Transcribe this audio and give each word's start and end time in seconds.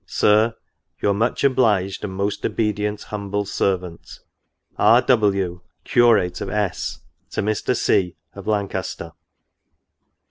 Sir, 0.07 0.55
*' 0.77 0.99
Your 1.03 1.13
much 1.13 1.43
obliged 1.43 2.03
and 2.03 2.11
most 2.11 2.43
obedient 2.43 3.03
humble 3.03 3.45
Servant," 3.45 4.21
R. 4.77 4.99
W., 5.03 5.61
Curate 5.83 6.41
of 6.41 6.49
S 6.49 7.01
—"To 7.33 7.43
Mr. 7.43 7.77
C, 7.77 8.15
of 8.33 8.47
Lancaster." 8.47 9.11